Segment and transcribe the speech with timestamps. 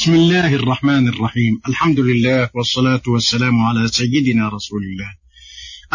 [0.00, 1.60] بسم الله الرحمن الرحيم.
[1.68, 5.10] الحمد لله والصلاة والسلام على سيدنا رسول الله.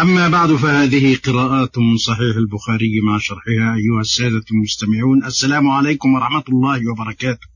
[0.00, 5.24] أما بعد فهذه قراءات من صحيح البخاري مع شرحها أيها السادة المستمعون.
[5.24, 7.46] السلام عليكم ورحمة الله وبركاته.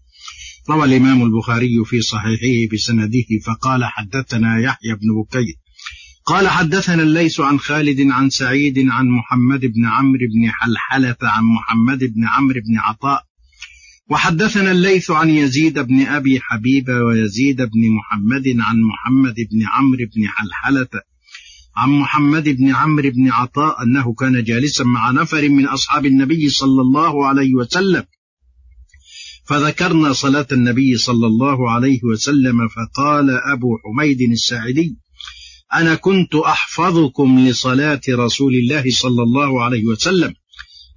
[0.70, 5.54] روى الإمام البخاري في صحيحه بسنده فقال حدثنا يحيى بن بكير.
[6.24, 11.98] قال حدثنا الليث عن خالد عن سعيد عن محمد بن عمرو بن حلحلة عن محمد
[11.98, 13.29] بن عمرو بن عطاء
[14.10, 20.28] وحدثنا الليث عن يزيد بن أبي حبيبة ويزيد بن محمد عن محمد بن عمرو بن
[20.28, 20.88] حلحلة
[21.76, 26.80] عن محمد بن عمرو بن عطاء أنه كان جالسا مع نفر من أصحاب النبي صلى
[26.80, 28.04] الله عليه وسلم.
[29.44, 34.96] فذكرنا صلاة النبي صلى الله عليه وسلم فقال أبو حميد الساعدي
[35.74, 40.34] أنا كنت أحفظكم لصلاة رسول الله صلى الله عليه وسلم.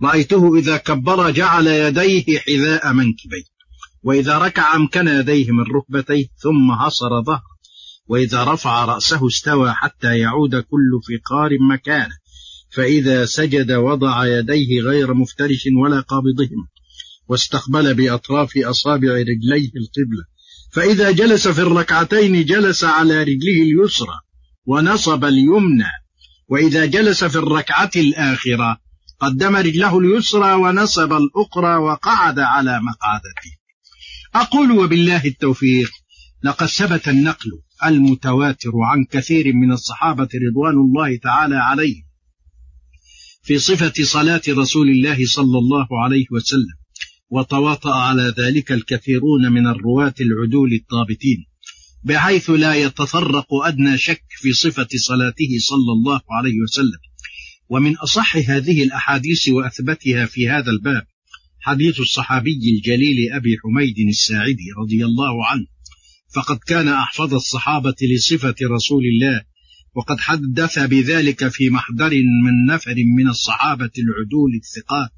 [0.03, 3.53] رأيته إذا كبر جعل يديه حذاء منكبيه
[4.03, 7.53] وإذا ركع أمكن يديه من ركبتيه ثم حصر ظهره
[8.07, 12.15] وإذا رفع رأسه استوى حتى يعود كل فقار مكانه
[12.69, 16.67] فإذا سجد وضع يديه غير مفترش ولا قابضهما
[17.27, 20.25] واستقبل بأطراف أصابع رجليه القبلة
[20.71, 24.19] فإذا جلس في الركعتين جلس على رجله اليسرى
[24.65, 25.91] ونصب اليمنى
[26.49, 28.77] وإذا جلس في الركعة الآخرة
[29.23, 33.51] قدم رجله اليسرى ونصب الأخرى وقعد على مقعدته.
[34.35, 35.91] أقول وبالله التوفيق
[36.43, 37.51] لقد ثبت النقل
[37.85, 42.03] المتواتر عن كثير من الصحابة رضوان الله تعالى عليهم
[43.43, 46.77] في صفة صلاة رسول الله صلى الله عليه وسلم
[47.29, 51.45] وتواطأ على ذلك الكثيرون من الرواة العدول الضابطين
[52.03, 57.12] بحيث لا يتطرق أدنى شك في صفة صلاته صلى الله عليه وسلم.
[57.69, 61.03] ومن أصح هذه الأحاديث وأثبتها في هذا الباب
[61.59, 65.65] حديث الصحابي الجليل أبي حميد الساعدي رضي الله عنه
[66.35, 69.41] فقد كان أحفظ الصحابة لصفة رسول الله
[69.95, 72.11] وقد حدث بذلك في محضر
[72.45, 75.09] من نفر من الصحابة العدول الثقات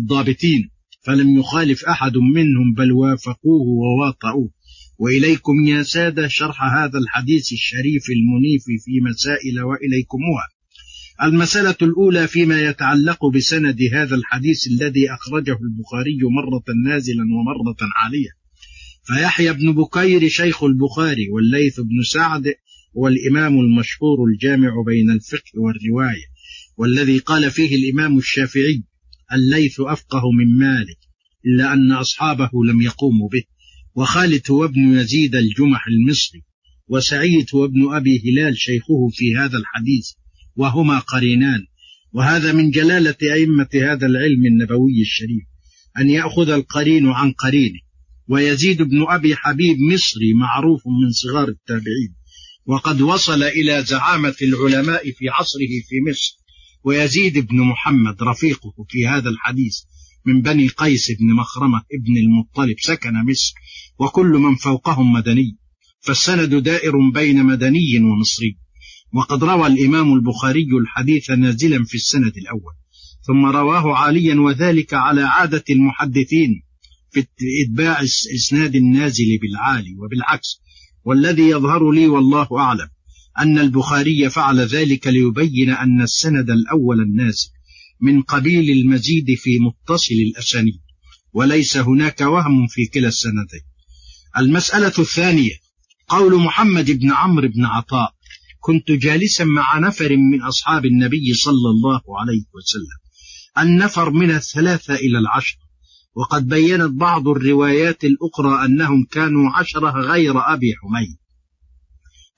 [0.00, 0.70] الضابطين
[1.02, 4.50] فلم يخالف أحد منهم بل وافقوه وواطؤوه.
[4.98, 10.59] وإليكم يا سادة شرح هذا الحديث الشريف المنيف في مسائل وإليكمها
[11.22, 18.40] المسألة الأولى فيما يتعلق بسند هذا الحديث الذي أخرجه البخاري مرة نازلا ومرة عالية.
[19.04, 22.54] فيحيى بن بكير شيخ البخاري والليث بن سعد
[22.96, 26.24] هو الإمام المشهور الجامع بين الفقه والرواية
[26.76, 28.82] والذي قال فيه الإمام الشافعي
[29.32, 30.98] الليث أفقه من مالك
[31.46, 33.42] إلا أن أصحابه لم يقوموا به
[33.94, 36.42] وخالد هو ابن يزيد الجمح المصري
[36.88, 40.12] وسعيد هو ابن أبي هلال شيخه في هذا الحديث
[40.60, 41.66] وهما قرينان.
[42.12, 45.44] وهذا من جلالة أئمة هذا العلم النبوي الشريف
[45.98, 47.80] أن يأخذ القرين عن قرينه.
[48.28, 52.14] ويزيد بن أبي حبيب مصري معروف من صغار التابعين.
[52.66, 56.32] وقد وصل إلى زعامة العلماء في عصره في مصر.
[56.84, 59.76] ويزيد بن محمد رفيقه في هذا الحديث
[60.26, 63.54] من بني قيس بن مخرمة ابن المطلب سكن مصر.
[63.98, 65.56] وكل من فوقهم مدني.
[66.00, 68.56] فالسند دائر بين مدني ومصري.
[69.12, 72.72] وقد روى الإمام البخاري الحديث نازلا في السند الأول.
[73.26, 76.62] ثم رواه عاليا وذلك على عادة المحدثين
[77.10, 77.26] في
[77.66, 78.02] إتباع
[78.36, 80.60] إسناد النازل بالعالي وبالعكس.
[81.04, 82.88] والذي يظهر لي والله أعلم
[83.38, 87.48] أن البخاري فعل ذلك ليبين أن السند الأول النازل
[88.00, 90.80] من قبيل المزيد في متصل الأسانيد
[91.32, 93.60] وليس هناك وهم في كلا السندين.
[94.38, 95.54] المسألة الثانية
[96.08, 98.14] قول محمد بن عمرو بن عطاء
[98.60, 103.00] كنت جالسا مع نفر من أصحاب النبي صلى الله عليه وسلم.
[103.58, 105.56] النفر من الثلاثة إلى العشر.
[106.14, 111.16] وقد بينت بعض الروايات الأخرى أنهم كانوا عشرة غير أبي حميد.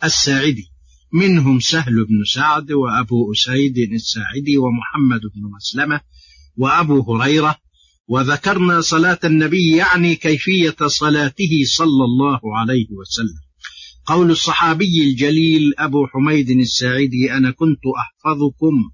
[0.04, 0.68] الساعدي.
[1.12, 6.00] منهم سهل بن سعد وأبو أسيد الساعدي ومحمد بن مسلمة
[6.56, 7.56] وأبو هريرة.
[8.08, 13.51] وذكرنا صلاة النبي يعني كيفية صلاته صلى الله عليه وسلم.
[14.12, 18.90] قول الصحابي الجليل أبو حميد الساعدي أنا كنت أحفظكم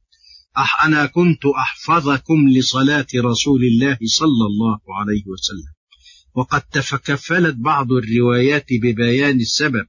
[0.59, 5.73] أح أنا كنت أحفظكم لصلاة رسول الله صلى الله عليه وسلم.
[6.35, 9.87] وقد تكفلت بعض الروايات ببيان السبب.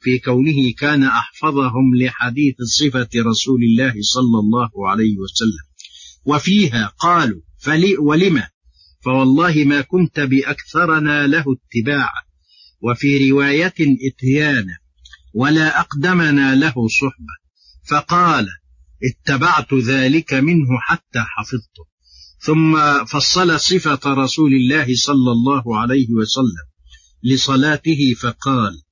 [0.00, 5.64] في كونه كان أحفظهم لحديث صفة رسول الله صلى الله عليه وسلم.
[6.24, 8.48] وفيها قالوا فلي ولما
[9.04, 12.27] فوالله ما كنت بأكثرنا له اتباعا.
[12.80, 13.74] وفي رواية
[14.12, 14.78] إتيانا
[15.34, 17.34] ولا أقدمنا له صحبة
[17.90, 18.48] فقال
[19.04, 21.84] اتبعت ذلك منه حتى حفظته
[22.40, 26.68] ثم فصل صفة رسول الله صلى الله عليه وسلم
[27.22, 28.82] لصلاته فقال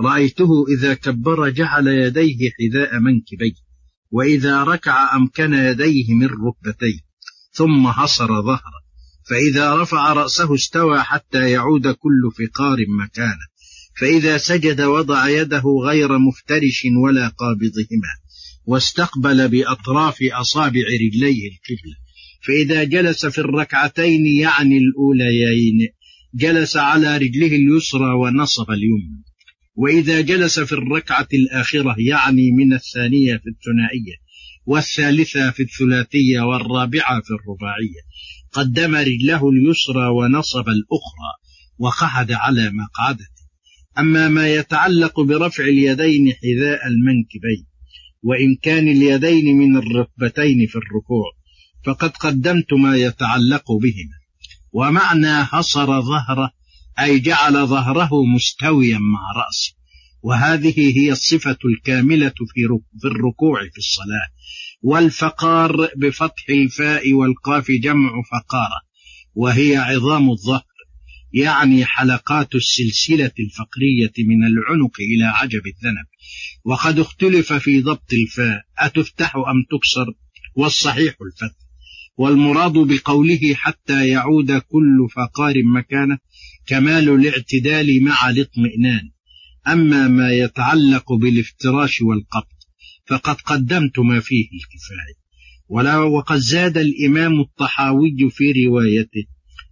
[0.00, 3.62] رأيته إذا كبر جعل يديه حذاء منكبيه
[4.10, 6.98] وإذا ركع أمكن يديه من ركبتيه
[7.52, 8.81] ثم حصر ظهره.
[9.30, 13.52] فإذا رفع رأسه استوى حتى يعود كل فقار مكانه.
[14.00, 18.12] فإذا سجد وضع يده غير مفترش ولا قابضهما
[18.66, 21.96] واستقبل بأطراف أصابع رجليه القبلة
[22.46, 25.88] فإذا جلس في الركعتين يعني الأوليين
[26.34, 29.24] جلس على رجله اليسرى ونصب اليمنى.
[29.74, 34.16] وإذا جلس في الركعة الآخرة يعني من الثانية في الثنائية
[34.66, 38.02] والثالثة في الثلاثية والرابعة في الرباعية.
[38.52, 41.32] قدم رجله اليسرى ونصب الأخرى
[41.78, 43.42] وقعد على مقعدته.
[43.98, 47.66] أما ما يتعلق برفع اليدين حذاء المنكبين
[48.22, 51.32] وإمكان اليدين من الركبتين في الركوع
[51.84, 54.18] فقد قدمت ما يتعلق بهما.
[54.72, 56.50] ومعنى حصر ظهره
[57.00, 59.74] أي جعل ظهره مستويا مع رأسه.
[60.22, 62.34] وهذه هي الصفة الكاملة
[63.00, 64.28] في الركوع في الصلاة.
[64.82, 68.80] والفقار بفتح الفاء والقاف جمع فقارة
[69.34, 70.64] وهي عظام الظهر
[71.32, 76.06] يعني حلقات السلسلة الفقرية من العنق إلى عجب الذنب.
[76.64, 80.06] وقد اختلف في ضبط الفاء أتفتح أم تكسر؟
[80.56, 81.56] والصحيح الفتح.
[82.16, 86.18] والمراد بقوله حتى يعود كل فقار مكانه
[86.66, 89.10] كمال الاعتدال مع الاطمئنان.
[89.68, 92.61] أما ما يتعلق بالافتراش والقبض
[93.06, 95.22] فقد قدمت ما فيه الكفاية.
[95.68, 99.24] ولا وقد زاد الإمام الطحاوي في روايته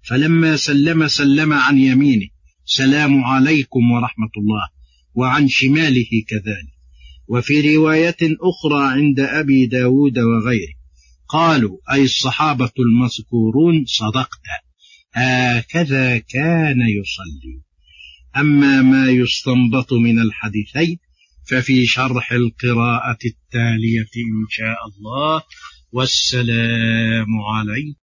[0.03, 2.27] فلما سلم سلم عن يمينه
[2.65, 4.69] سلام عليكم ورحمة الله
[5.15, 6.81] وعن شماله كذلك.
[7.29, 10.75] وفي رواية أخرى عند أبي داود وغيره
[11.29, 14.41] قالوا أي الصحابة المذكورون صدقت.
[15.13, 17.61] هكذا كان يصلي.
[18.37, 20.99] أما ما يستنبط من الحديثين
[21.49, 25.43] ففي شرح القراءة التالية إن شاء الله.
[25.93, 28.10] والسلام عليكم.